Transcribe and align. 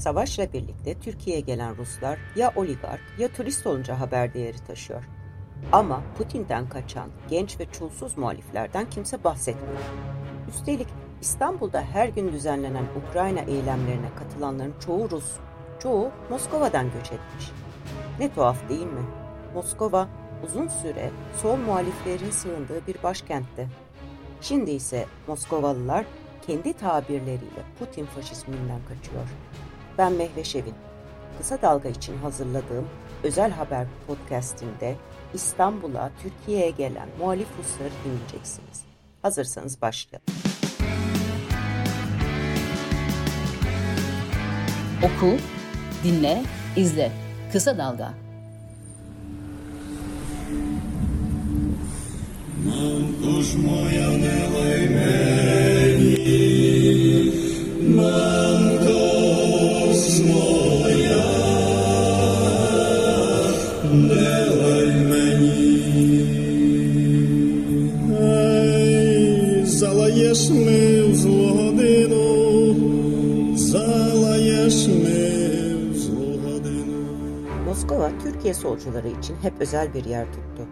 Savaşla 0.00 0.52
birlikte 0.52 0.94
Türkiye'ye 0.94 1.40
gelen 1.40 1.76
Ruslar 1.76 2.18
ya 2.36 2.52
oligark 2.56 3.00
ya 3.18 3.28
turist 3.28 3.66
olunca 3.66 4.00
haber 4.00 4.34
değeri 4.34 4.58
taşıyor. 4.58 5.04
Ama 5.72 6.02
Putin'den 6.18 6.68
kaçan 6.68 7.08
genç 7.30 7.60
ve 7.60 7.66
çulsuz 7.72 8.18
muhaliflerden 8.18 8.90
kimse 8.90 9.24
bahsetmiyor. 9.24 9.80
Üstelik 10.48 10.86
İstanbul'da 11.20 11.82
her 11.82 12.08
gün 12.08 12.32
düzenlenen 12.32 12.84
Ukrayna 13.08 13.40
eylemlerine 13.40 14.08
katılanların 14.18 14.74
çoğu 14.86 15.10
Rus, 15.10 15.32
çoğu 15.82 16.10
Moskova'dan 16.30 16.84
göç 16.84 17.06
etmiş. 17.12 17.50
Ne 18.18 18.34
tuhaf 18.34 18.68
değil 18.68 18.86
mi? 18.86 19.04
Moskova 19.54 20.08
uzun 20.44 20.68
süre 20.68 21.10
sol 21.42 21.56
muhaliflerin 21.56 22.30
sığındığı 22.30 22.86
bir 22.86 23.02
başkentti. 23.02 23.68
Şimdi 24.40 24.70
ise 24.70 25.06
Moskovalılar 25.26 26.04
kendi 26.46 26.72
tabirleriyle 26.72 27.62
Putin 27.78 28.06
faşizminden 28.06 28.80
kaçıyor. 28.88 29.26
Ben 29.98 30.12
Mehveş 30.12 30.56
Evin. 30.56 30.74
Kısa 31.38 31.62
Dalga 31.62 31.88
için 31.88 32.16
hazırladığım 32.16 32.88
özel 33.22 33.50
haber 33.50 33.86
podcastinde 34.06 34.96
İstanbul'a, 35.34 36.10
Türkiye'ye 36.22 36.70
gelen 36.70 37.08
muhalif 37.18 37.48
Rusları 37.58 37.90
dinleyeceksiniz. 38.04 38.84
Hazırsanız 39.22 39.82
başlayalım. 39.82 40.26
Oku, 45.02 45.36
dinle, 46.04 46.42
izle. 46.76 47.12
Kısa 47.52 47.78
Dalga. 47.78 48.14
Kuş 53.22 53.54
moja 53.54 54.10
Moskova, 57.96 58.59
Türkiye 78.50 78.70
solcuları 78.70 79.08
için 79.08 79.36
hep 79.42 79.52
özel 79.60 79.94
bir 79.94 80.04
yer 80.04 80.26
tuttu. 80.26 80.66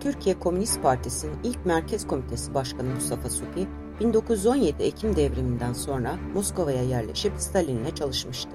Türkiye 0.00 0.38
Komünist 0.38 0.82
Partisi'nin 0.82 1.36
ilk 1.44 1.66
Merkez 1.66 2.06
Komitesi 2.06 2.54
Başkanı 2.54 2.94
Mustafa 2.94 3.30
Supi, 3.30 3.68
1917 4.00 4.82
Ekim 4.82 5.16
devriminden 5.16 5.72
sonra 5.72 6.16
Moskova'ya 6.34 6.82
yerleşip 6.82 7.32
Stalin'le 7.36 7.94
çalışmıştı. 7.94 8.50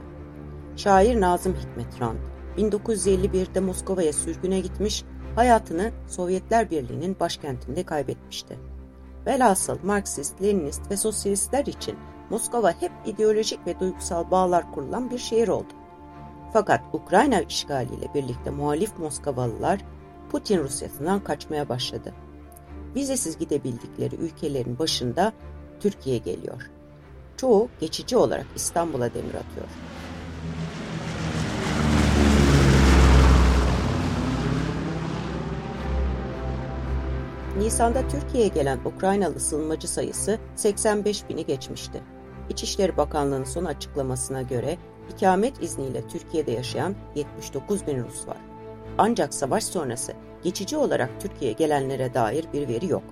Şair 0.75 1.21
Nazım 1.21 1.53
Hikmet 1.53 2.01
Rand, 2.01 2.17
1951'de 2.57 3.59
Moskova'ya 3.59 4.13
sürgüne 4.13 4.59
gitmiş, 4.59 5.03
hayatını 5.35 5.91
Sovyetler 6.07 6.71
Birliği'nin 6.71 7.19
başkentinde 7.19 7.83
kaybetmişti. 7.83 8.59
Velhasıl 9.25 9.77
Marksist, 9.83 10.41
Leninist 10.41 10.91
ve 10.91 10.97
sosyalistler 10.97 11.65
için 11.65 11.95
Moskova 12.29 12.71
hep 12.81 12.91
ideolojik 13.05 13.67
ve 13.67 13.79
duygusal 13.79 14.31
bağlar 14.31 14.71
kurulan 14.71 15.11
bir 15.11 15.17
şehir 15.17 15.47
oldu. 15.47 15.78
Fakat 16.53 16.81
Ukrayna 16.93 17.41
işgaliyle 17.41 18.13
birlikte 18.15 18.49
muhalif 18.49 18.97
Moskovalılar 18.97 19.79
Putin 20.31 20.63
Rusyasından 20.63 21.23
kaçmaya 21.23 21.69
başladı. 21.69 22.13
Vizesiz 22.95 23.37
gidebildikleri 23.37 24.15
ülkelerin 24.15 24.79
başında 24.79 25.33
Türkiye 25.79 26.17
geliyor. 26.17 26.69
Çoğu 27.37 27.69
geçici 27.79 28.17
olarak 28.17 28.45
İstanbul'a 28.55 29.13
demir 29.13 29.33
atıyor. 29.33 29.67
Nisan'da 37.57 38.07
Türkiye'ye 38.07 38.49
gelen 38.49 38.79
Ukraynalı 38.85 39.39
sığınmacı 39.39 39.87
sayısı 39.87 40.39
85 40.55 41.29
bini 41.29 41.45
geçmişti. 41.45 42.01
İçişleri 42.49 42.97
Bakanlığı'nın 42.97 43.43
son 43.43 43.65
açıklamasına 43.65 44.41
göre 44.41 44.77
ikamet 45.09 45.63
izniyle 45.63 46.07
Türkiye'de 46.07 46.51
yaşayan 46.51 46.95
79 47.15 47.87
bin 47.87 48.03
Rus 48.03 48.27
var. 48.27 48.37
Ancak 48.97 49.33
savaş 49.33 49.63
sonrası 49.63 50.13
geçici 50.43 50.77
olarak 50.77 51.09
Türkiye'ye 51.19 51.57
gelenlere 51.57 52.13
dair 52.13 52.45
bir 52.53 52.67
veri 52.67 52.87
yok. 52.87 53.03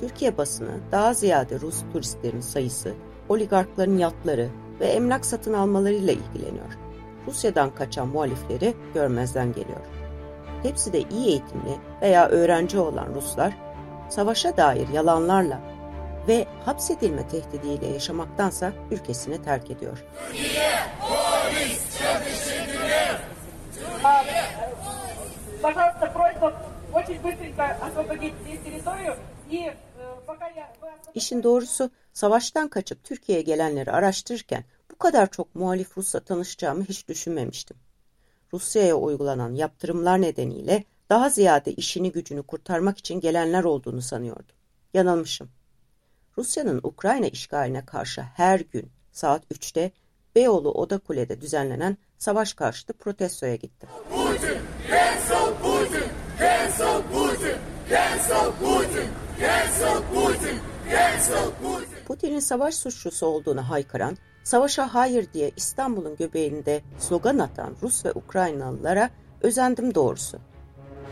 Türkiye 0.00 0.38
basını 0.38 0.80
daha 0.92 1.14
ziyade 1.14 1.60
Rus 1.60 1.82
turistlerin 1.92 2.40
sayısı, 2.40 2.94
oligarkların 3.28 3.98
yatları 3.98 4.48
ve 4.80 4.86
emlak 4.86 5.26
satın 5.26 5.52
almalarıyla 5.52 6.12
ilgileniyor. 6.12 6.78
Rusya'dan 7.26 7.74
kaçan 7.74 8.08
muhalifleri 8.08 8.74
görmezden 8.94 9.52
geliyor. 9.52 9.80
Hepsi 10.62 10.92
de 10.92 11.00
iyi 11.00 11.26
eğitimli 11.26 11.76
veya 12.02 12.28
öğrenci 12.28 12.78
olan 12.78 13.14
Ruslar, 13.14 13.56
savaşa 14.08 14.56
dair 14.56 14.88
yalanlarla 14.88 15.60
ve 16.28 16.46
hapsedilme 16.64 17.28
tehdidiyle 17.28 17.86
yaşamaktansa 17.86 18.72
ülkesini 18.90 19.42
terk 19.42 19.70
ediyor. 19.70 20.04
Türkiye. 20.28 20.81
Пожалуйста, 25.61 26.07
просьба 26.07 26.53
очень 26.93 27.19
быстренько 27.21 27.65
освободить 27.81 28.33
здесь 28.43 28.59
территорию 28.61 29.15
и 29.49 29.71
İşin 31.15 31.43
doğrusu 31.43 31.89
savaştan 32.13 32.67
kaçıp 32.67 33.03
Türkiye'ye 33.03 33.43
gelenleri 33.43 33.91
araştırırken 33.91 34.63
bu 34.91 34.97
kadar 34.97 35.31
çok 35.31 35.55
muhalif 35.55 35.97
Rus'la 35.97 36.19
tanışacağımı 36.19 36.83
hiç 36.83 37.07
düşünmemiştim. 37.07 37.77
Rusya'ya 38.53 38.95
uygulanan 38.95 39.53
yaptırımlar 39.53 40.21
nedeniyle 40.21 40.83
daha 41.09 41.29
ziyade 41.29 41.73
işini 41.73 42.11
gücünü 42.11 42.43
kurtarmak 42.43 42.97
için 42.97 43.19
gelenler 43.19 43.63
olduğunu 43.63 44.01
sanıyordum. 44.01 44.55
Yanılmışım. 44.93 45.49
Rusya'nın 46.37 46.79
Ukrayna 46.83 47.27
işgaline 47.27 47.85
karşı 47.85 48.21
her 48.21 48.59
gün 48.59 48.91
saat 49.11 49.51
3'te 49.51 49.91
Beyoğlu 50.34 50.70
Oda 50.70 50.98
Kule'de 50.98 51.40
düzenlenen 51.40 51.96
savaş 52.18 52.54
karşıtı 52.54 52.92
protestoya 52.92 53.54
gittim. 53.54 53.88
Putin, 54.10 54.58
cancel 54.88 55.54
Putin, 55.62 56.04
cancel 56.38 57.02
Putin, 57.12 57.56
cancel 57.90 58.52
Putin, 58.60 59.08
cancel 59.40 60.02
Putin, 60.14 60.58
cancel 60.90 61.50
Putin. 61.62 62.04
Putin'in 62.06 62.40
savaş 62.40 62.74
suçlusu 62.74 63.26
olduğunu 63.26 63.70
haykıran, 63.70 64.16
savaşa 64.44 64.94
hayır 64.94 65.32
diye 65.32 65.50
İstanbul'un 65.56 66.16
göbeğinde 66.16 66.82
slogan 66.98 67.38
atan 67.38 67.76
Rus 67.82 68.04
ve 68.04 68.12
Ukraynalılara 68.12 69.10
özendim 69.42 69.94
doğrusu 69.94 70.38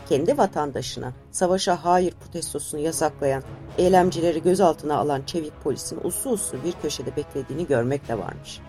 kendi 0.09 0.37
vatandaşına 0.37 1.13
savaşa 1.31 1.85
hayır 1.85 2.13
protestosunu 2.13 2.81
yasaklayan, 2.81 3.43
eylemcileri 3.77 4.43
gözaltına 4.43 4.97
alan 4.97 5.21
çevik 5.21 5.63
polisin 5.63 5.99
uslu 6.03 6.31
uslu 6.31 6.63
bir 6.63 6.71
köşede 6.71 7.15
beklediğini 7.15 7.67
görmek 7.67 8.07
de 8.07 8.17
varmış. 8.17 8.59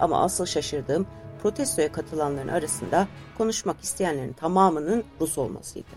Ama 0.00 0.22
asıl 0.22 0.46
şaşırdığım 0.46 1.06
protestoya 1.42 1.92
katılanların 1.92 2.48
arasında 2.48 3.08
konuşmak 3.38 3.80
isteyenlerin 3.80 4.32
tamamının 4.32 5.04
Rus 5.20 5.38
olmasıydı. 5.38 5.90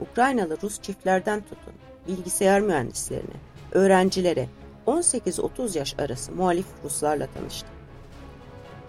Ukraynalı 0.00 0.58
Rus 0.62 0.82
çiftlerden 0.82 1.40
tutun, 1.40 1.74
bilgisayar 2.08 2.60
mühendislerine, 2.60 3.36
öğrencilere, 3.72 4.48
18-30 4.86 5.78
yaş 5.78 5.94
arası 5.98 6.32
muhalif 6.32 6.66
Ruslarla 6.84 7.26
tanıştım. 7.26 7.70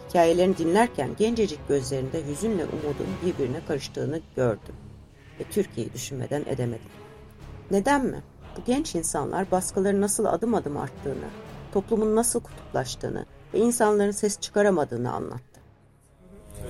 Hikayelerini 0.09 0.57
dinlerken 0.57 1.09
gencecik 1.17 1.67
gözlerinde 1.67 2.27
hüzünle 2.27 2.65
umudun 2.65 3.07
birbirine 3.25 3.65
karıştığını 3.67 4.21
gördüm 4.35 4.75
ve 5.39 5.43
Türkiye'yi 5.43 5.93
düşünmeden 5.93 6.43
edemedim. 6.45 6.91
Neden 7.71 8.05
mi? 8.05 8.23
Bu 8.57 8.61
genç 8.65 8.95
insanlar 8.95 9.51
baskıların 9.51 10.01
nasıl 10.01 10.25
adım 10.25 10.55
adım 10.55 10.77
arttığını, 10.77 11.27
toplumun 11.73 12.15
nasıl 12.15 12.39
kutuplaştığını 12.39 13.25
ve 13.53 13.59
insanların 13.59 14.11
ses 14.11 14.39
çıkaramadığını 14.39 15.13
anlattı. 15.13 15.57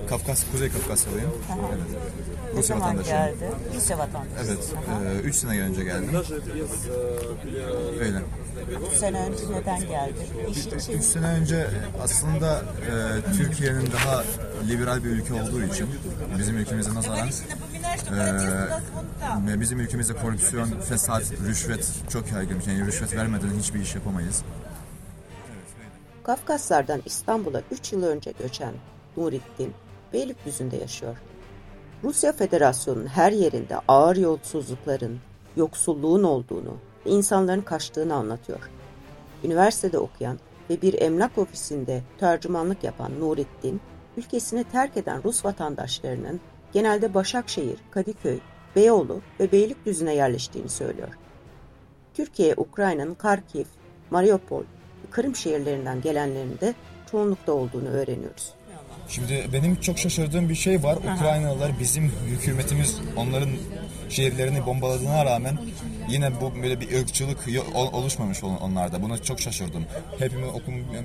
Kafkas, 0.08 0.44
Kuzey 0.52 0.68
Kafkasyalıyım. 0.68 1.30
Evet. 1.70 2.56
Rusya 2.56 2.76
ne 2.76 2.82
vatandaşıyım. 2.82 3.18
geldi? 3.18 3.50
Rusya 3.76 3.98
vatandaşı. 3.98 4.44
Evet. 4.46 5.24
3 5.24 5.34
e, 5.34 5.38
sene 5.38 5.60
önce 5.60 5.84
geldim. 5.84 6.10
Öyle. 8.00 8.22
3 8.92 8.98
sene 8.98 9.20
önce 9.20 9.44
neden 9.50 9.80
geldi? 9.80 10.26
3 10.98 11.04
sene 11.04 11.26
önce 11.26 11.66
aslında 12.02 12.56
e, 12.56 13.32
Türkiye'nin 13.36 13.92
daha 13.92 14.24
liberal 14.68 15.04
bir 15.04 15.08
ülke 15.08 15.34
olduğu 15.34 15.62
için 15.62 15.88
bizim 16.38 16.56
ülkemize 16.56 16.94
nazaran 16.94 17.28
ee, 19.48 19.60
bizim 19.60 19.80
ülkemizde 19.80 20.12
korrupsiyon, 20.12 20.68
fesat, 20.88 21.22
rüşvet 21.48 21.92
çok 22.12 22.32
yaygın. 22.32 22.62
Yani 22.66 22.86
rüşvet 22.86 23.16
vermeden 23.16 23.48
hiçbir 23.58 23.80
iş 23.80 23.94
yapamayız. 23.94 24.42
Kafkaslardan 26.28 27.02
İstanbul'a 27.04 27.62
3 27.70 27.92
yıl 27.92 28.02
önce 28.02 28.32
göçen 28.38 28.74
Nurettin 29.16 29.72
Beylikdüzü'nde 30.12 30.76
yaşıyor. 30.76 31.16
Rusya 32.04 32.32
Federasyonu'nun 32.32 33.06
her 33.06 33.32
yerinde 33.32 33.76
ağır 33.88 34.16
yolsuzlukların, 34.16 35.18
yoksulluğun 35.56 36.22
olduğunu 36.22 36.76
ve 37.06 37.10
insanların 37.10 37.60
kaçtığını 37.60 38.14
anlatıyor. 38.14 38.70
Üniversitede 39.44 39.98
okuyan 39.98 40.38
ve 40.70 40.82
bir 40.82 41.02
emlak 41.02 41.38
ofisinde 41.38 42.02
tercümanlık 42.18 42.84
yapan 42.84 43.20
Nurettin, 43.20 43.80
ülkesini 44.16 44.64
terk 44.64 44.96
eden 44.96 45.24
Rus 45.24 45.44
vatandaşlarının 45.44 46.40
genelde 46.72 47.14
Başakşehir, 47.14 47.78
Kadıköy, 47.90 48.38
Beyoğlu 48.76 49.20
ve 49.40 49.52
Beylikdüzü'ne 49.52 50.14
yerleştiğini 50.14 50.68
söylüyor. 50.68 51.18
Türkiye, 52.14 52.54
Ukrayna'nın 52.56 53.14
Kharkiv, 53.14 53.64
Mariupol, 54.10 54.62
Kırım 55.10 55.36
şehirlerinden 55.36 56.00
gelenlerin 56.00 56.58
de 56.60 56.74
çoğunlukta 57.10 57.52
olduğunu 57.52 57.88
öğreniyoruz. 57.88 58.52
Şimdi 59.08 59.46
benim 59.52 59.80
çok 59.80 59.98
şaşırdığım 59.98 60.48
bir 60.48 60.54
şey 60.54 60.82
var. 60.82 60.98
Aha. 61.06 61.14
Ukraynalılar 61.14 61.72
bizim 61.80 62.12
hükümetimiz 62.26 62.96
onların 63.16 63.50
şehirlerini 64.08 64.66
bombaladığına 64.66 65.24
rağmen 65.24 65.58
yine 66.08 66.40
bu 66.40 66.62
böyle 66.62 66.80
bir 66.80 67.00
ırkçılık 67.00 67.38
oluşmamış 67.74 68.44
onlarda. 68.44 69.02
Buna 69.02 69.18
çok 69.18 69.40
şaşırdım. 69.40 69.84
Hepimiz 70.18 70.48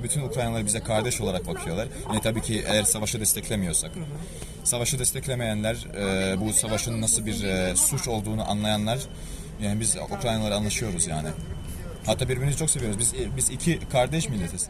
bütün 0.03 0.21
Ukraynalılar 0.21 0.65
bize 0.65 0.79
kardeş 0.79 1.21
olarak 1.21 1.47
bakıyorlar. 1.47 1.87
Yani 2.09 2.21
tabii 2.21 2.41
ki 2.41 2.63
eğer 2.67 2.83
savaşı 2.83 3.19
desteklemiyorsak. 3.19 3.91
Savaşı 4.63 4.99
desteklemeyenler, 4.99 5.87
e, 5.97 6.41
bu 6.41 6.53
savaşın 6.53 7.01
nasıl 7.01 7.25
bir 7.25 7.43
e, 7.43 7.75
suç 7.75 8.07
olduğunu 8.07 8.49
anlayanlar 8.51 8.99
yani 9.61 9.79
biz 9.79 9.97
Ukraynalılar 10.17 10.51
anlaşıyoruz 10.51 11.07
yani. 11.07 11.29
Hatta 12.05 12.29
birbirimizi 12.29 12.57
çok 12.57 12.69
seviyoruz. 12.69 12.99
Biz 12.99 13.13
biz 13.37 13.49
iki 13.49 13.79
kardeş 13.89 14.29
milletiz. 14.29 14.69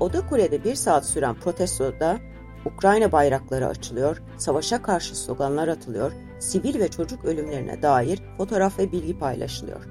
Oda 0.00 0.26
Kule'de 0.26 0.64
bir 0.64 0.74
saat 0.74 1.06
süren 1.06 1.34
protestoda 1.34 2.18
Ukrayna 2.64 3.12
bayrakları 3.12 3.66
açılıyor, 3.66 4.22
savaşa 4.38 4.82
karşı 4.82 5.16
sloganlar 5.16 5.68
atılıyor, 5.68 6.12
sivil 6.38 6.80
ve 6.80 6.88
çocuk 6.88 7.24
ölümlerine 7.24 7.82
dair 7.82 8.22
fotoğraf 8.36 8.78
ve 8.78 8.92
bilgi 8.92 9.18
paylaşılıyor. 9.18 9.84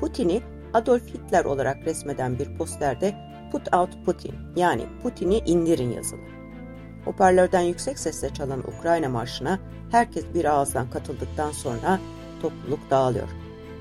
Putin'i 0.00 0.42
Adolf 0.74 1.06
Hitler 1.06 1.44
olarak 1.44 1.86
resmeden 1.86 2.38
bir 2.38 2.56
posterde 2.56 3.14
Put 3.52 3.74
out 3.74 4.04
Putin 4.06 4.34
yani 4.56 4.82
Putin'i 5.02 5.38
indirin 5.38 5.92
yazılı. 5.92 6.20
Hoparlörden 7.04 7.60
yüksek 7.60 7.98
sesle 7.98 8.34
çalan 8.34 8.60
Ukrayna 8.60 9.08
marşına 9.08 9.58
herkes 9.90 10.24
bir 10.34 10.44
ağızdan 10.44 10.90
katıldıktan 10.90 11.52
sonra 11.52 11.98
topluluk 12.42 12.90
dağılıyor. 12.90 13.28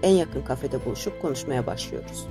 En 0.03 0.11
yakın 0.11 0.41
kafede 0.41 0.85
buluşup 0.85 1.21
konuşmaya 1.21 1.65
başlıyoruz. 1.65 2.27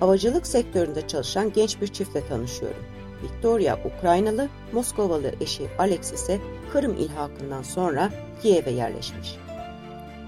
Havacılık 0.00 0.46
sektöründe 0.46 1.08
çalışan 1.08 1.52
genç 1.52 1.80
bir 1.80 1.86
çiftle 1.86 2.26
tanışıyorum. 2.28 2.82
Victoria 3.22 3.78
Ukraynalı, 3.84 4.48
Moskovalı 4.72 5.32
eşi 5.40 5.68
Alex 5.78 6.12
ise 6.12 6.40
Kırım 6.72 6.94
ilhakından 6.94 7.62
sonra 7.62 8.10
Kiev'e 8.42 8.70
yerleşmiş. 8.70 9.36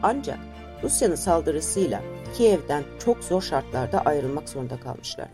Ancak 0.03 0.39
Rusya'nın 0.83 1.15
saldırısıyla 1.15 2.03
Kiev'den 2.37 2.85
çok 3.05 3.25
zor 3.25 3.43
şartlarda 3.43 4.01
ayrılmak 4.01 4.49
zorunda 4.49 4.81
kalmışlar. 4.81 5.29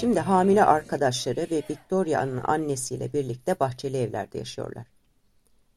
Şimdi 0.00 0.20
hamile 0.20 0.64
arkadaşları 0.64 1.46
ve 1.50 1.62
Victoria'nın 1.70 2.40
annesiyle 2.44 3.12
birlikte 3.12 3.60
bahçeli 3.60 3.96
evlerde 3.96 4.38
yaşıyorlar. 4.38 4.86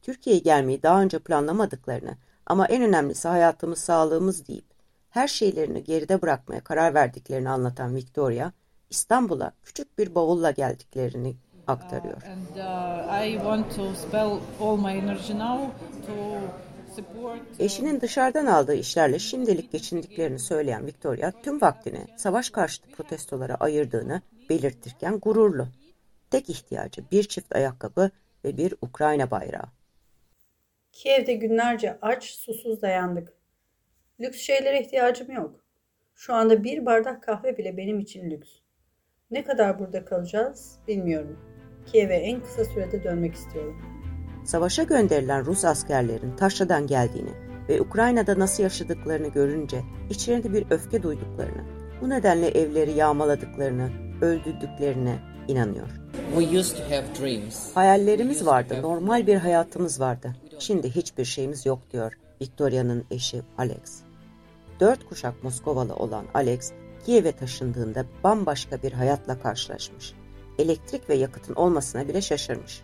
Türkiye'ye 0.02 0.40
gelmeyi 0.42 0.82
daha 0.82 1.02
önce 1.02 1.18
planlamadıklarını 1.18 2.16
ama 2.46 2.66
en 2.66 2.82
önemlisi 2.82 3.28
hayatımız 3.28 3.78
sağlığımız 3.78 4.48
deyip 4.48 4.64
her 5.10 5.28
şeylerini 5.28 5.84
geride 5.84 6.22
bırakmaya 6.22 6.60
karar 6.64 6.94
verdiklerini 6.94 7.48
anlatan 7.48 7.94
Victoria, 7.94 8.52
İstanbul'a 8.90 9.52
küçük 9.64 9.98
bir 9.98 10.14
bavulla 10.14 10.50
geldiklerini 10.50 11.36
aktarıyor. 11.66 12.22
Uh, 12.22 12.28
and, 12.28 12.56
uh, 12.56 13.26
I 13.26 13.32
want 13.32 13.76
to 13.76 13.94
spell 13.94 14.40
all 14.60 14.76
my 14.76 14.98
energy 14.98 15.38
now 15.38 15.70
to 16.06 16.40
Eşinin 17.58 18.00
dışarıdan 18.00 18.46
aldığı 18.46 18.74
işlerle 18.74 19.18
şimdilik 19.18 19.72
geçindiklerini 19.72 20.38
söyleyen 20.38 20.86
Victoria 20.86 21.32
tüm 21.42 21.60
vaktini 21.60 22.06
savaş 22.16 22.50
karşıtı 22.50 22.90
protestolara 22.90 23.54
ayırdığını 23.54 24.22
belirtirken 24.50 25.18
gururlu. 25.18 25.68
Tek 26.30 26.50
ihtiyacı 26.50 27.02
bir 27.12 27.22
çift 27.22 27.56
ayakkabı 27.56 28.10
ve 28.44 28.56
bir 28.56 28.74
Ukrayna 28.82 29.30
bayrağı. 29.30 29.66
Kiev'de 30.92 31.34
günlerce 31.34 31.98
aç, 32.02 32.24
susuz 32.24 32.82
dayandık. 32.82 33.32
Lüks 34.20 34.38
şeylere 34.38 34.80
ihtiyacım 34.80 35.30
yok. 35.30 35.64
Şu 36.14 36.34
anda 36.34 36.64
bir 36.64 36.86
bardak 36.86 37.22
kahve 37.22 37.58
bile 37.58 37.76
benim 37.76 38.00
için 38.00 38.30
lüks. 38.30 38.50
Ne 39.30 39.44
kadar 39.44 39.78
burada 39.78 40.04
kalacağız 40.04 40.78
bilmiyorum. 40.88 41.38
Kiev'e 41.86 42.16
en 42.16 42.40
kısa 42.42 42.64
sürede 42.64 43.04
dönmek 43.04 43.34
istiyorum 43.34 43.89
savaşa 44.44 44.82
gönderilen 44.82 45.46
Rus 45.46 45.64
askerlerin 45.64 46.36
Taşra'dan 46.36 46.86
geldiğini 46.86 47.30
ve 47.68 47.80
Ukrayna'da 47.80 48.38
nasıl 48.38 48.62
yaşadıklarını 48.62 49.28
görünce 49.28 49.82
içlerinde 50.10 50.52
bir 50.52 50.66
öfke 50.70 51.02
duyduklarını, 51.02 51.64
bu 52.00 52.08
nedenle 52.10 52.48
evleri 52.48 52.92
yağmaladıklarını, 52.92 53.90
öldürdüklerine 54.20 55.18
inanıyor. 55.48 55.88
Hayallerimiz 57.74 58.46
vardı, 58.46 58.82
normal 58.82 59.26
bir 59.26 59.36
hayatımız 59.36 60.00
vardı. 60.00 60.36
Şimdi 60.58 60.90
hiçbir 60.90 61.24
şeyimiz 61.24 61.66
yok 61.66 61.78
diyor 61.92 62.12
Victoria'nın 62.42 63.04
eşi 63.10 63.42
Alex. 63.58 64.00
Dört 64.80 65.08
kuşak 65.08 65.44
Moskovalı 65.44 65.94
olan 65.94 66.24
Alex, 66.34 66.72
Kiev'e 67.06 67.32
taşındığında 67.32 68.04
bambaşka 68.24 68.82
bir 68.82 68.92
hayatla 68.92 69.38
karşılaşmış. 69.38 70.14
Elektrik 70.58 71.08
ve 71.08 71.14
yakıtın 71.14 71.54
olmasına 71.54 72.08
bile 72.08 72.22
şaşırmış. 72.22 72.82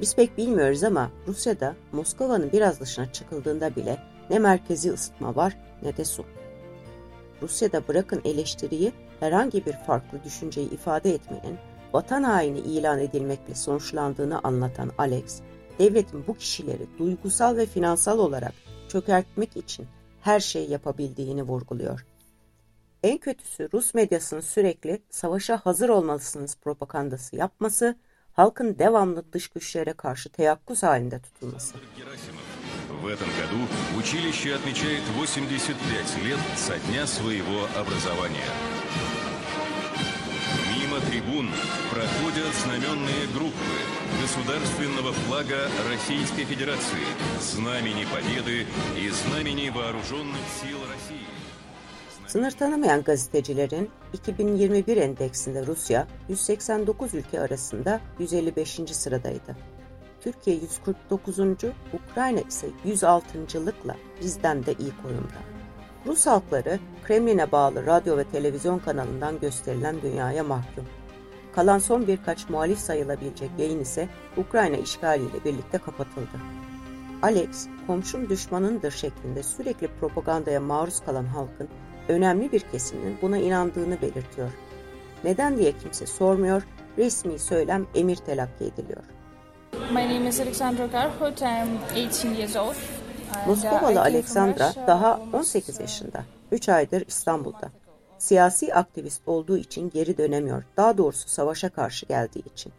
Biz 0.00 0.16
pek 0.16 0.38
bilmiyoruz 0.38 0.84
ama 0.84 1.10
Rusya'da 1.26 1.76
Moskova'nın 1.92 2.52
biraz 2.52 2.80
dışına 2.80 3.12
çıkıldığında 3.12 3.76
bile 3.76 3.98
ne 4.30 4.38
merkezi 4.38 4.92
ısıtma 4.92 5.36
var 5.36 5.56
ne 5.82 5.96
de 5.96 6.04
su. 6.04 6.24
Rusya'da 7.42 7.88
bırakın 7.88 8.20
eleştiriyi 8.24 8.92
herhangi 9.20 9.66
bir 9.66 9.72
farklı 9.72 10.24
düşünceyi 10.24 10.70
ifade 10.70 11.14
etmenin 11.14 11.58
vatan 11.92 12.22
haini 12.22 12.58
ilan 12.58 12.98
edilmekle 12.98 13.54
sonuçlandığını 13.54 14.40
anlatan 14.44 14.90
Alex, 14.98 15.40
devletin 15.78 16.26
bu 16.26 16.34
kişileri 16.34 16.86
duygusal 16.98 17.56
ve 17.56 17.66
finansal 17.66 18.18
olarak 18.18 18.52
çökertmek 18.88 19.56
için 19.56 19.86
her 20.20 20.40
şeyi 20.40 20.70
yapabildiğini 20.70 21.42
vurguluyor. 21.42 22.06
En 23.02 23.18
kötüsü 23.18 23.68
Rus 23.72 23.94
medyasının 23.94 24.40
sürekli 24.40 25.02
savaşa 25.10 25.56
hazır 25.56 25.88
olmalısınız 25.88 26.56
propagandası 26.56 27.36
yapması 27.36 27.96
halkın 28.34 28.78
devamlı 28.78 29.24
dış 29.32 29.48
güçlere 29.48 29.92
karşı 29.92 30.28
teyakkuz 30.28 30.82
halinde 30.82 31.20
tutulması. 31.20 31.74
В 33.02 33.06
этом 33.06 33.28
году 33.40 33.60
училище 33.98 34.54
отмечает 34.54 35.02
85 35.18 36.24
лет 36.24 36.38
со 36.56 36.78
дня 36.78 37.06
своего 37.06 37.68
образования. 37.76 38.50
Мимо 40.72 41.00
трибун 41.00 41.48
проходят 41.90 42.54
знаменные 42.64 43.26
группы 43.36 43.76
государственного 44.22 45.12
флага 45.12 45.68
Российской 45.90 46.44
Федерации, 46.44 47.04
знамени 47.40 48.06
Победы 48.14 48.66
и 48.96 49.10
знамени 49.10 49.68
Вооруженных 49.70 50.44
сил 50.60 50.78
России. 50.92 51.33
Sınır 52.34 52.50
tanımayan 52.50 53.02
gazetecilerin 53.02 53.90
2021 54.12 54.96
endeksinde 54.96 55.66
Rusya 55.66 56.06
189 56.28 57.14
ülke 57.14 57.40
arasında 57.40 58.00
155. 58.18 58.80
sıradaydı. 58.92 59.56
Türkiye 60.20 60.56
149. 60.56 61.38
Ukrayna 61.92 62.40
ise 62.40 62.66
106.lıkla 62.86 63.96
bizden 64.22 64.66
de 64.66 64.72
iyi 64.72 64.92
konumda. 65.02 65.38
Rus 66.06 66.26
halkları 66.26 66.78
Kremlin'e 67.04 67.52
bağlı 67.52 67.86
radyo 67.86 68.16
ve 68.16 68.24
televizyon 68.24 68.78
kanalından 68.78 69.40
gösterilen 69.40 70.02
dünyaya 70.02 70.44
mahkum. 70.44 70.84
Kalan 71.54 71.78
son 71.78 72.06
birkaç 72.06 72.48
muhalif 72.48 72.78
sayılabilecek 72.78 73.50
yayın 73.58 73.80
ise 73.80 74.08
Ukrayna 74.36 74.76
işgaliyle 74.76 75.44
birlikte 75.44 75.78
kapatıldı. 75.78 76.40
Alex, 77.22 77.68
komşum 77.86 78.28
düşmanındır 78.28 78.90
şeklinde 78.90 79.42
sürekli 79.42 79.88
propagandaya 80.00 80.60
maruz 80.60 81.00
kalan 81.00 81.24
halkın 81.24 81.68
önemli 82.08 82.52
bir 82.52 82.60
kesiminin 82.60 83.16
buna 83.22 83.38
inandığını 83.38 84.02
belirtiyor. 84.02 84.50
Neden 85.24 85.58
diye 85.58 85.72
kimse 85.72 86.06
sormuyor, 86.06 86.62
resmi 86.98 87.38
söylem 87.38 87.86
emir 87.94 88.16
telakki 88.16 88.64
ediliyor. 88.64 89.02
My 89.90 90.14
name 90.14 90.28
is 90.28 90.40
Alexandra 90.40 90.86
Garhut, 90.86 91.42
I'm 91.42 92.04
18 92.06 92.38
years 92.38 92.56
old. 92.56 92.74
Moskovalı 93.46 94.00
Alexandra 94.00 94.72
daha 94.86 95.20
18 95.32 95.80
yaşında, 95.80 96.24
3 96.52 96.68
aydır 96.68 97.04
İstanbul'da. 97.08 97.70
Siyasi 98.18 98.74
aktivist 98.74 99.22
olduğu 99.26 99.56
için 99.58 99.90
geri 99.90 100.18
dönemiyor, 100.18 100.64
daha 100.76 100.98
doğrusu 100.98 101.28
savaşa 101.28 101.68
karşı 101.68 102.06
geldiği 102.06 102.44
için. 102.52 102.72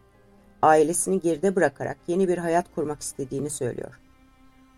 Ailesini 0.62 1.22
geride 1.22 1.56
bırakarak 1.56 1.98
yeni 2.08 2.28
bir 2.28 2.38
hayat 2.38 2.66
kurmak 2.76 3.02
istediğini 3.02 3.50
söylüyor. 3.50 4.00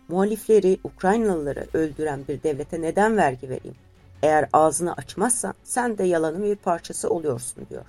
Muhalifleri, 0.08 0.78
Ukraynalıları 0.84 1.66
öldüren 1.74 2.20
bir 2.28 2.42
devlete 2.42 2.82
neden 2.82 3.16
vergi 3.16 3.48
vereyim? 3.48 3.76
Eğer 4.22 4.48
ağzını 4.52 4.92
açmazsan 4.92 5.54
sen 5.64 5.98
de 5.98 6.04
yalanın 6.04 6.44
bir 6.44 6.56
parçası 6.56 7.10
oluyorsun 7.10 7.66
diyor. 7.70 7.84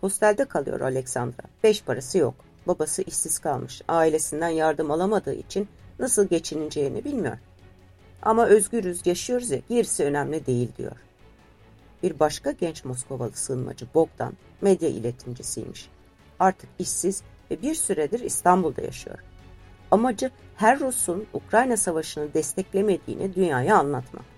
Hostelde 0.00 0.44
kalıyor 0.44 0.80
Alexandra. 0.80 1.42
Beş 1.64 1.82
parası 1.82 2.18
yok. 2.18 2.34
Babası 2.66 3.02
işsiz 3.02 3.38
kalmış. 3.38 3.82
Ailesinden 3.88 4.48
yardım 4.48 4.90
alamadığı 4.90 5.34
için 5.34 5.68
nasıl 5.98 6.28
geçineceğini 6.28 7.04
bilmiyor. 7.04 7.38
Ama 8.22 8.46
özgürüz, 8.46 9.06
yaşıyoruz 9.06 9.50
ya 9.50 9.60
gerisi 9.68 10.04
önemli 10.04 10.46
değil 10.46 10.68
diyor. 10.78 10.96
Bir 12.02 12.18
başka 12.20 12.50
genç 12.50 12.84
Moskovalı 12.84 13.32
sığınmacı 13.32 13.86
Bogdan 13.94 14.32
medya 14.60 14.88
iletimcisiymiş. 14.88 15.88
Artık 16.38 16.70
işsiz 16.78 17.22
ve 17.50 17.62
bir 17.62 17.74
süredir 17.74 18.20
İstanbul'da 18.20 18.82
yaşıyor. 18.82 19.18
Amacı 19.90 20.30
her 20.56 20.80
Rus'un 20.80 21.26
Ukrayna 21.32 21.76
Savaşı'nı 21.76 22.34
desteklemediğini 22.34 23.34
dünyaya 23.34 23.78
anlatmak. 23.78 24.31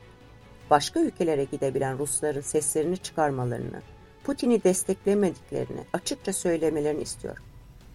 Başka 0.75 1.01
ülkelere 1.01 1.45
gidebilen 1.45 1.99
Rusların 1.99 2.41
seslerini 2.41 2.97
çıkarmalarını, 2.97 3.83
Putin'i 4.25 4.65
desteklemediklerini 4.65 5.81
açıkça 5.93 6.33
söylemelerini 6.33 7.03
istiyor. 7.03 7.37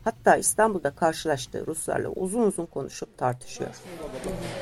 Hatta 0.03 0.35
İstanbul'da 0.35 0.91
karşılaştığı 0.91 1.67
Ruslarla 1.67 2.09
uzun 2.09 2.41
uzun 2.41 2.65
konuşup 2.65 3.17
tartışıyor. 3.17 3.69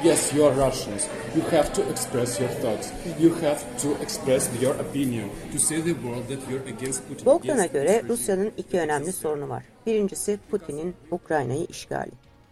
Yes, 0.03 0.33
you 0.33 0.47
are 0.47 0.55
Russians. 0.55 1.07
You 1.35 1.51
have 1.51 1.73
to 1.73 1.81
express 1.81 2.39
your 2.39 2.49
thoughts. 2.49 2.89
You 3.21 3.35
have 3.35 3.59
to 3.81 4.03
express 4.03 4.49
your 4.61 4.75
opinion. 4.75 5.29
To 5.53 5.59
say 5.59 5.77
the 5.77 5.93
world 5.93 6.27
that 6.27 6.51
you're 6.51 6.75
against 6.77 7.07
Putin. 7.07 7.25
Bogdan'a 7.25 7.65
göre 7.65 8.03
Rusya'nın 8.09 8.51
iki 8.57 8.79
önemli 8.79 9.13
sorunu 9.13 9.49
var. 9.49 9.63
Birincisi 9.85 10.39
Putin'in 10.51 10.95
Ukrayna'yı 11.11 11.65
işgali. 11.65 12.11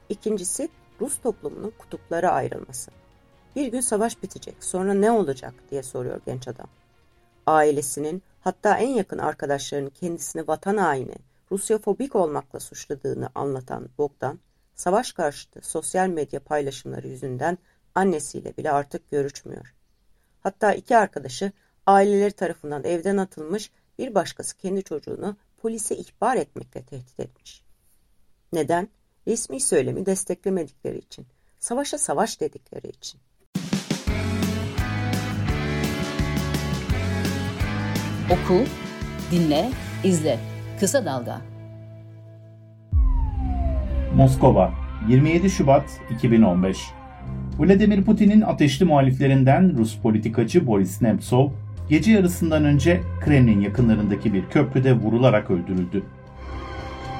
İkincisi 0.09 0.69
Rus 1.01 1.21
toplumunun 1.21 1.73
kutuplara 1.77 2.31
ayrılması. 2.31 2.91
Bir 3.55 3.67
gün 3.67 3.81
savaş 3.81 4.23
bitecek, 4.23 4.63
sonra 4.63 4.93
ne 4.93 5.11
olacak 5.11 5.53
diye 5.71 5.83
soruyor 5.83 6.21
genç 6.25 6.47
adam. 6.47 6.67
Ailesinin, 7.45 8.23
hatta 8.41 8.77
en 8.77 8.89
yakın 8.89 9.17
arkadaşlarının 9.17 9.89
kendisini 9.89 10.47
vatan 10.47 10.77
haini, 10.77 11.15
Rusyafobik 11.51 12.15
olmakla 12.15 12.59
suçladığını 12.59 13.29
anlatan 13.35 13.89
Bogdan, 13.97 14.39
savaş 14.75 15.13
karşıtı 15.13 15.61
sosyal 15.61 16.07
medya 16.07 16.39
paylaşımları 16.39 17.07
yüzünden 17.07 17.57
annesiyle 17.95 18.57
bile 18.57 18.71
artık 18.71 19.11
görüşmüyor. 19.11 19.73
Hatta 20.43 20.73
iki 20.73 20.97
arkadaşı 20.97 21.51
aileleri 21.85 22.31
tarafından 22.31 22.83
evden 22.83 23.17
atılmış, 23.17 23.71
bir 23.99 24.15
başkası 24.15 24.57
kendi 24.57 24.83
çocuğunu 24.83 25.37
polise 25.57 25.97
ihbar 25.97 26.35
etmekle 26.35 26.83
tehdit 26.83 27.19
etmiş. 27.19 27.63
Neden? 28.53 28.89
Resmi 29.27 29.61
söylemi 29.61 30.05
desteklemedikleri 30.05 30.97
için, 30.97 31.25
savaşa 31.59 31.97
savaş 31.97 32.41
dedikleri 32.41 32.87
için. 32.87 33.19
Oku, 38.29 38.63
dinle, 39.31 39.69
izle. 40.03 40.37
Kısa 40.79 41.05
Dalga. 41.05 41.41
Moskova, 44.15 44.73
27 45.09 45.49
Şubat 45.49 45.83
2015. 46.15 46.77
Vladimir 47.59 48.03
Putin'in 48.03 48.41
ateşli 48.41 48.85
muhaliflerinden 48.85 49.77
Rus 49.77 49.97
politikacı 49.97 50.67
Boris 50.67 51.01
Nemtsov, 51.01 51.49
gece 51.89 52.11
yarısından 52.11 52.65
önce 52.65 53.01
Kremlin 53.25 53.61
yakınlarındaki 53.61 54.33
bir 54.33 54.45
köprüde 54.45 54.93
vurularak 54.93 55.51
öldürüldü. 55.51 56.03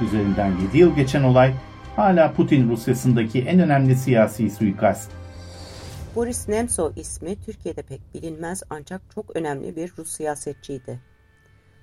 Üzerinden 0.06 0.52
7 0.68 0.78
yıl 0.78 0.96
geçen 0.96 1.24
olay 1.24 1.52
hala 1.96 2.32
Putin 2.32 2.70
Rusyasındaki 2.70 3.42
en 3.42 3.60
önemli 3.60 3.96
siyasi 3.96 4.50
suikast. 4.50 5.12
Boris 6.16 6.48
Nemtsov 6.48 6.92
ismi 6.96 7.42
Türkiye'de 7.42 7.82
pek 7.82 8.02
bilinmez 8.14 8.64
ancak 8.70 9.02
çok 9.16 9.36
önemli 9.36 9.76
bir 9.76 9.94
Rus 9.98 10.12
siyasetçiydi. 10.12 11.00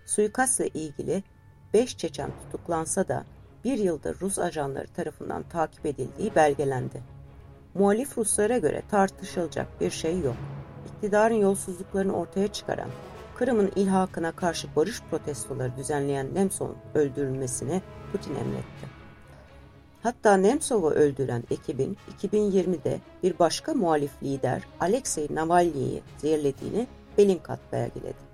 Suikastla 0.06 0.64
ilgili 0.64 1.22
5 1.74 1.96
Çeçen 1.96 2.30
tutuklansa 2.42 3.08
da 3.08 3.24
bir 3.64 3.78
yıldır 3.78 4.20
Rus 4.20 4.38
ajanları 4.38 4.86
tarafından 4.86 5.42
takip 5.42 5.86
edildiği 5.86 6.34
belgelendi. 6.34 7.02
Muhalif 7.74 8.18
Ruslara 8.18 8.58
göre 8.58 8.82
tartışılacak 8.90 9.80
bir 9.80 9.90
şey 9.90 10.20
yok. 10.20 10.36
İktidarın 10.86 11.34
yolsuzluklarını 11.34 12.12
ortaya 12.12 12.48
çıkaran, 12.48 12.90
Kırım'ın 13.34 13.72
ilhakına 13.76 14.32
karşı 14.32 14.68
barış 14.76 15.02
protestoları 15.10 15.76
düzenleyen 15.76 16.34
Nemtsov'un 16.34 16.76
öldürülmesini 16.94 17.82
Putin 18.12 18.34
emretti. 18.34 19.01
Hatta 20.02 20.36
Nemtsov'u 20.36 20.90
öldüren 20.90 21.44
ekibin 21.50 21.96
2020'de 22.22 23.00
bir 23.22 23.38
başka 23.38 23.74
muhalif 23.74 24.22
lider 24.22 24.62
Alexei 24.80 25.34
Navalny'yi 25.34 26.02
zehirlediğini 26.18 26.86
Bellingcat 27.18 27.60
belgeledi. 27.72 28.32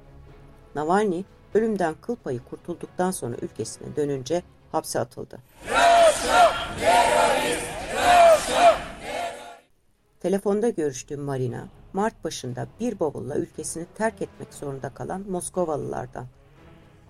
Navalny 0.74 1.22
ölümden 1.54 1.94
kıl 2.02 2.16
payı 2.16 2.40
kurtulduktan 2.50 3.10
sonra 3.10 3.36
ülkesine 3.42 3.96
dönünce 3.96 4.42
hapse 4.72 5.00
atıldı. 5.00 5.38
Telefonda 10.20 10.68
görüştüğüm 10.68 11.20
Marina, 11.20 11.68
Mart 11.92 12.24
başında 12.24 12.66
bir 12.80 13.00
bavulla 13.00 13.36
ülkesini 13.36 13.86
terk 13.94 14.22
etmek 14.22 14.54
zorunda 14.54 14.88
kalan 14.88 15.24
Moskovalılardan. 15.30 16.26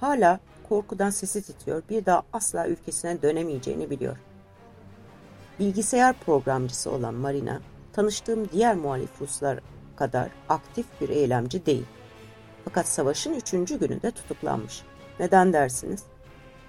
Hala 0.01 0.41
korkudan 0.69 1.11
sesi 1.11 1.43
titriyor, 1.43 1.83
bir 1.91 2.07
daha 2.07 2.23
asla 2.33 2.69
ülkesine 2.69 3.23
dönemeyeceğini 3.23 3.91
biliyor. 3.91 4.17
Bilgisayar 5.59 6.15
programcısı 6.27 6.91
olan 6.91 7.15
Marina, 7.15 7.61
tanıştığım 7.93 8.49
diğer 8.49 8.77
muhalif 8.77 9.21
Ruslar 9.21 9.59
kadar 9.97 10.29
aktif 10.49 10.87
bir 11.01 11.09
eylemci 11.09 11.67
değil. 11.67 11.85
Fakat 12.65 12.89
savaşın 12.89 13.35
üçüncü 13.35 13.79
gününde 13.79 14.11
tutuklanmış. 14.11 14.83
Neden 15.21 15.53
dersiniz? 15.53 16.03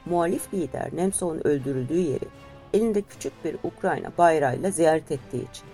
Muhalif 0.05 0.53
lider 0.53 0.89
Nemtsov'un 0.93 1.47
öldürüldüğü 1.47 1.99
yeri 1.99 2.25
elinde 2.73 3.01
küçük 3.01 3.45
bir 3.45 3.57
Ukrayna 3.63 4.11
bayrağıyla 4.17 4.71
ziyaret 4.71 5.11
ettiği 5.11 5.49
için. 5.49 5.65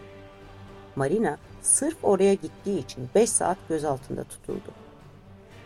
Marina 0.95 1.37
sırf 1.61 1.97
oraya 2.03 2.33
gittiği 2.33 2.79
için 2.79 3.09
5 3.15 3.29
saat 3.29 3.57
gözaltında 3.69 4.23
tutuldu. 4.23 4.71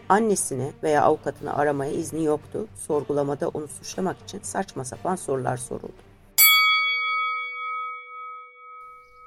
Annesini 0.10 0.72
veya 0.84 1.04
avukatını 1.04 1.58
aramaya 1.58 1.92
izni 1.92 2.24
yoktu. 2.24 2.68
Sorgulamada 2.76 3.50
onu 3.50 3.68
suçlamak 3.68 4.18
için 4.22 4.40
saçma 4.44 4.86
sapan 4.86 5.16
sorular 5.16 5.58
soruldu. 5.58 6.09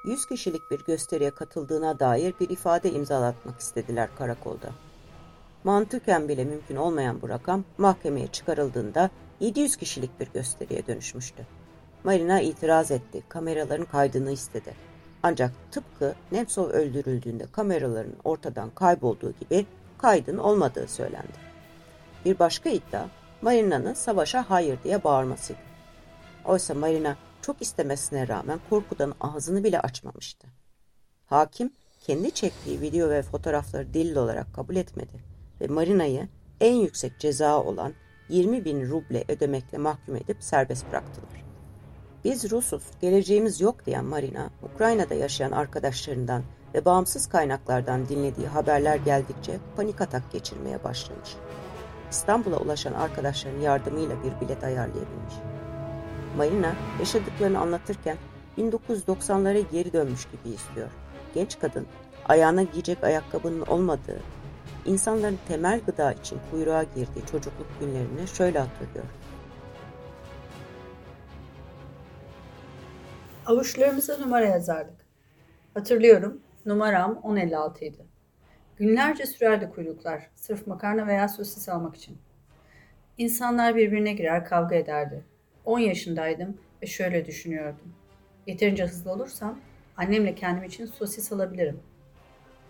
100 0.03 0.25
kişilik 0.25 0.71
bir 0.71 0.85
gösteriye 0.85 1.31
katıldığına 1.31 1.99
dair 1.99 2.33
bir 2.39 2.49
ifade 2.49 2.91
imzalatmak 2.91 3.59
istediler 3.59 4.09
karakolda. 4.17 4.69
Mantıken 5.63 6.27
bile 6.27 6.43
mümkün 6.43 6.75
olmayan 6.75 7.21
bu 7.21 7.29
rakam 7.29 7.63
mahkemeye 7.77 8.27
çıkarıldığında 8.27 9.09
700 9.39 9.75
kişilik 9.75 10.19
bir 10.19 10.27
gösteriye 10.33 10.87
dönüşmüştü. 10.87 11.47
Marina 12.03 12.41
itiraz 12.41 12.91
etti, 12.91 13.23
kameraların 13.29 13.85
kaydını 13.85 14.31
istedi. 14.31 14.73
Ancak 15.23 15.51
tıpkı 15.71 16.15
Nemtsov 16.31 16.69
öldürüldüğünde 16.69 17.45
kameraların 17.51 18.15
ortadan 18.23 18.69
kaybolduğu 18.69 19.33
gibi 19.39 19.65
kaydın 19.97 20.37
olmadığı 20.37 20.87
söylendi. 20.87 21.43
Bir 22.25 22.39
başka 22.39 22.69
iddia 22.69 23.05
Marina'nın 23.41 23.93
savaşa 23.93 24.49
hayır 24.49 24.77
diye 24.83 25.03
bağırmasıydı. 25.03 25.59
Oysa 26.45 26.73
Marina 26.73 27.15
çok 27.43 27.61
istemesine 27.61 28.27
rağmen 28.27 28.59
korkudan 28.69 29.13
ağzını 29.21 29.63
bile 29.63 29.79
açmamıştı. 29.79 30.47
Hakim 31.25 31.71
kendi 31.99 32.31
çektiği 32.31 32.81
video 32.81 33.09
ve 33.09 33.21
fotoğrafları 33.21 33.93
delil 33.93 34.15
olarak 34.15 34.53
kabul 34.53 34.75
etmedi 34.75 35.23
ve 35.61 35.67
Marina'yı 35.67 36.27
en 36.59 36.73
yüksek 36.73 37.19
ceza 37.19 37.63
olan 37.63 37.93
20 38.29 38.65
bin 38.65 38.89
ruble 38.89 39.23
ödemekle 39.27 39.77
mahkum 39.77 40.15
edip 40.15 40.37
serbest 40.39 40.89
bıraktılar. 40.89 41.43
Biz 42.23 42.51
Rusuz, 42.51 42.83
geleceğimiz 43.01 43.61
yok 43.61 43.85
diyen 43.85 44.05
Marina, 44.05 44.49
Ukrayna'da 44.73 45.13
yaşayan 45.13 45.51
arkadaşlarından 45.51 46.43
ve 46.73 46.85
bağımsız 46.85 47.27
kaynaklardan 47.27 48.09
dinlediği 48.09 48.47
haberler 48.47 48.95
geldikçe 48.95 49.59
panik 49.75 50.01
atak 50.01 50.31
geçirmeye 50.31 50.83
başlamış. 50.83 51.35
İstanbul'a 52.11 52.57
ulaşan 52.57 52.93
arkadaşların 52.93 53.59
yardımıyla 53.59 54.15
bir 54.23 54.45
bilet 54.45 54.63
ayarlayabilmiş. 54.63 55.33
Marina 56.37 56.75
yaşadıklarını 56.99 57.59
anlatırken 57.59 58.17
1990'lara 58.57 59.63
geri 59.71 59.93
dönmüş 59.93 60.25
gibi 60.25 60.55
istiyor. 60.55 60.89
Genç 61.33 61.59
kadın 61.59 61.87
ayağına 62.25 62.63
giyecek 62.63 63.03
ayakkabının 63.03 63.61
olmadığı, 63.61 64.19
insanların 64.85 65.39
temel 65.47 65.79
gıda 65.85 66.11
için 66.13 66.39
kuyruğa 66.51 66.83
girdiği 66.83 67.25
çocukluk 67.31 67.67
günlerini 67.79 68.27
şöyle 68.27 68.59
hatırlıyor. 68.59 69.05
Avuçlarımıza 73.45 74.17
numara 74.17 74.45
yazardık. 74.45 75.05
Hatırlıyorum, 75.73 76.41
numaram 76.65 77.21
1056 77.23 77.85
idi. 77.85 78.05
Günlerce 78.77 79.25
sürerdi 79.25 79.69
kuyruklar, 79.69 80.29
sırf 80.35 80.67
makarna 80.67 81.07
veya 81.07 81.27
sosis 81.27 81.69
almak 81.69 81.95
için. 81.95 82.17
İnsanlar 83.17 83.75
birbirine 83.75 84.13
girer, 84.13 84.45
kavga 84.45 84.75
ederdi. 84.75 85.23
10 85.65 85.79
yaşındaydım 85.79 86.57
ve 86.81 86.87
şöyle 86.87 87.25
düşünüyordum. 87.25 87.93
Yeterince 88.47 88.85
hızlı 88.85 89.11
olursam 89.11 89.59
annemle 89.97 90.35
kendim 90.35 90.63
için 90.63 90.85
sosis 90.85 91.31
alabilirim. 91.31 91.79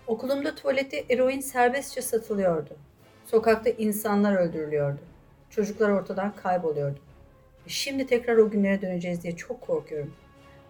Okulumda 0.07 0.55
tuvalette 0.55 1.05
eroin 1.09 1.39
serbestçe 1.39 2.01
satılıyordu. 2.01 2.77
Sokakta 3.25 3.69
insanlar 3.69 4.35
öldürülüyordu. 4.35 4.99
Çocuklar 5.49 5.89
ortadan 5.89 6.35
kayboluyordu. 6.35 6.99
Şimdi 7.67 8.05
tekrar 8.07 8.37
o 8.37 8.49
günlere 8.49 8.81
döneceğiz 8.81 9.23
diye 9.23 9.35
çok 9.35 9.61
korkuyorum. 9.61 10.13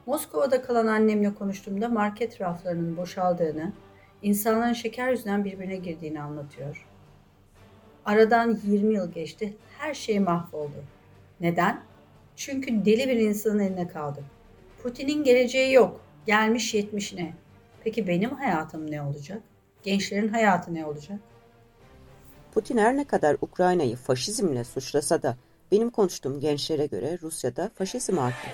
Moskova'da 0.06 0.62
kalan 0.62 0.88
annemle 0.88 1.34
konuştuğumda 1.34 1.90
market 1.90 2.42
raflarının 2.42 2.98
boşaldığını, 2.98 3.74
insanların 4.22 4.74
şeker 4.74 5.10
yüzünden 5.10 5.46
birbirine 5.46 5.76
girdiğini 5.76 6.22
anlatıyor. 6.22 6.88
Aradan 8.06 8.60
20 8.64 8.94
yıl 8.94 9.12
geçti, 9.12 9.54
her 9.78 9.94
şey 9.94 10.20
mahvoldu. 10.20 10.84
Neden? 11.40 11.82
Çünkü 12.36 12.86
deli 12.86 13.08
bir 13.10 13.16
insanın 13.16 13.60
eline 13.60 13.88
kaldı. 13.88 14.24
Putin'in 14.84 15.24
geleceği 15.24 15.74
yok, 15.74 16.02
gelmiş 16.26 16.74
yetmişine. 16.74 17.34
Peki 17.84 18.08
benim 18.08 18.30
hayatım 18.30 18.92
ne 18.92 19.02
olacak? 19.02 19.42
Gençlerin 19.84 20.28
hayatı 20.28 20.74
ne 20.74 20.86
olacak? 20.86 21.20
Putin 22.54 22.78
her 22.78 22.98
ne 22.98 23.04
kadar 23.04 23.38
Ukrayna'yı 23.42 23.96
faşizmle 23.96 24.64
suçlasa 24.64 25.22
da 25.22 25.38
benim 25.72 25.90
konuştuğum 25.90 26.40
gençlere 26.40 26.86
göre 26.86 27.18
Rusya'da 27.22 27.72
faşizm 27.76 28.18
hakim. 28.18 28.52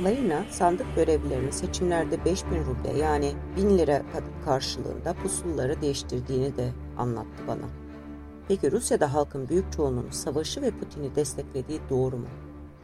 Marina 0.00 0.44
sandık 0.50 0.86
görevlilerinin 0.96 1.50
seçimlerde 1.50 2.24
5000 2.24 2.56
ruble 2.56 2.98
yani 2.98 3.32
1000 3.56 3.78
lira 3.78 4.02
karşılığında 4.44 5.14
pusulları 5.14 5.80
değiştirdiğini 5.80 6.56
de 6.56 6.68
anlattı 6.98 7.42
bana. 7.48 7.68
Peki 8.48 8.72
Rusya'da 8.72 9.14
halkın 9.14 9.48
büyük 9.48 9.72
çoğunluğunun 9.72 10.10
savaşı 10.10 10.62
ve 10.62 10.70
Putin'i 10.70 11.14
desteklediği 11.14 11.80
doğru 11.90 12.16
mu? 12.16 12.26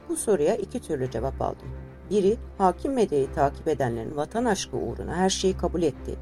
Bu 0.08 0.16
soruya 0.16 0.56
iki 0.56 0.80
türlü 0.80 1.10
cevap 1.10 1.42
aldım. 1.42 1.68
Biri, 2.10 2.36
hakim 2.58 2.92
medyayı 2.92 3.32
takip 3.32 3.68
edenlerin 3.68 4.16
vatan 4.16 4.44
aşkı 4.44 4.76
uğruna 4.76 5.16
her 5.16 5.30
şeyi 5.30 5.56
kabul 5.56 5.82
ettiği. 5.82 6.16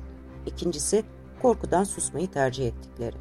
İkincisi, 0.46 1.04
korkudan 1.42 1.84
susmayı 1.84 2.30
tercih 2.30 2.66
ettikleri. 2.66 3.16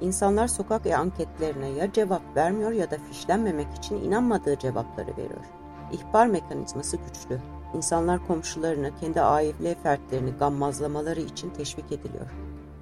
İnsanlar 0.00 0.48
sokak 0.48 0.86
anketlerine 0.86 1.68
ya 1.68 1.92
cevap 1.92 2.36
vermiyor 2.36 2.72
ya 2.72 2.90
da 2.90 2.96
fişlenmemek 2.98 3.74
için 3.78 3.96
inanmadığı 3.96 4.58
cevapları 4.58 5.10
veriyor. 5.16 5.44
İhbar 5.92 6.26
mekanizması 6.26 6.96
güçlü. 6.96 7.40
İnsanlar 7.74 8.26
komşularını, 8.26 8.90
kendi 9.00 9.20
aile 9.20 9.74
fertlerini 9.74 10.30
gammazlamaları 10.30 11.20
için 11.20 11.50
teşvik 11.50 11.92
ediliyor. 11.92 12.30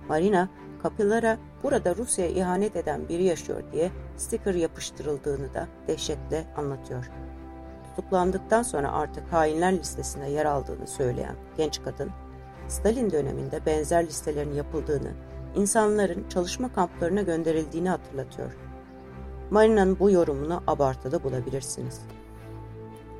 Marina, 0.08 0.48
kapılara 0.82 1.38
burada 1.62 1.96
Rusya'ya 1.96 2.30
ihanet 2.30 2.76
eden 2.76 3.08
biri 3.08 3.24
yaşıyor 3.24 3.62
diye 3.72 3.90
sticker 4.16 4.54
yapıştırıldığını 4.54 5.54
da 5.54 5.68
dehşetle 5.88 6.44
anlatıyor. 6.56 7.10
Tutuklandıktan 7.84 8.62
sonra 8.62 8.92
artık 8.92 9.32
hainler 9.32 9.72
listesinde 9.78 10.26
yer 10.26 10.44
aldığını 10.44 10.86
söyleyen 10.86 11.36
genç 11.56 11.82
kadın, 11.82 12.10
Stalin 12.68 13.10
döneminde 13.10 13.66
benzer 13.66 14.06
listelerin 14.06 14.54
yapıldığını, 14.54 15.10
insanların 15.54 16.28
çalışma 16.28 16.72
kamplarına 16.72 17.22
gönderildiğini 17.22 17.88
hatırlatıyor. 17.88 18.56
Marina'nın 19.50 19.98
bu 19.98 20.10
yorumunu 20.10 20.62
abartıda 20.66 21.24
bulabilirsiniz. 21.24 22.00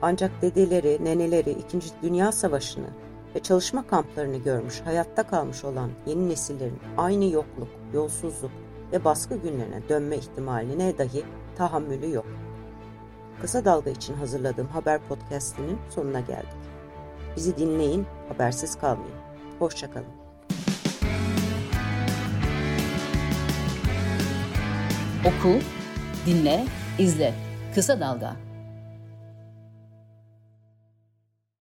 Ancak 0.07 0.43
dedeleri, 0.43 1.05
neneleri 1.05 1.51
2. 1.51 1.79
Dünya 2.03 2.33
Savaşı'nı 2.33 2.87
ve 3.35 3.43
çalışma 3.43 3.87
kamplarını 3.87 4.37
görmüş, 4.37 4.81
hayatta 4.81 5.23
kalmış 5.23 5.65
olan 5.65 5.91
yeni 6.07 6.29
nesillerin 6.29 6.79
aynı 6.97 7.25
yokluk, 7.25 7.69
yolsuzluk 7.95 8.51
ve 8.93 9.05
baskı 9.05 9.37
günlerine 9.37 9.89
dönme 9.89 10.17
ihtimaline 10.17 10.99
dahi 10.99 11.25
tahammülü 11.57 12.11
yok. 12.13 12.27
Kısa 13.41 13.65
Dalga 13.65 13.91
için 13.91 14.15
hazırladığım 14.15 14.67
haber 14.67 15.01
podcastinin 15.09 15.79
sonuna 15.91 16.21
geldik. 16.21 16.65
Bizi 17.37 17.57
dinleyin, 17.57 18.07
habersiz 18.29 18.79
kalmayın. 18.79 19.17
Hoşçakalın. 19.59 20.07
Oku, 25.21 25.59
dinle, 26.27 26.65
izle. 26.99 27.35
Kısa 27.75 28.01
Dalga 28.01 28.37